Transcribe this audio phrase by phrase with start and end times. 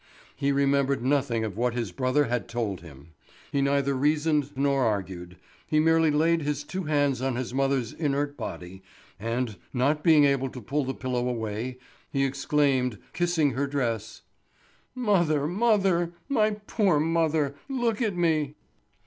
[0.35, 3.09] He remembered nothing of what his brother had told him;
[3.51, 8.35] he neither reasoned nor argued, he merely laid his two hands on his mother's inert
[8.35, 8.81] body,
[9.19, 11.77] and not being able to pull the pillow away,
[12.11, 14.23] he exclaimed, kissing her dress:
[14.95, 18.55] "Mother, mother, my poor mother, look at me!"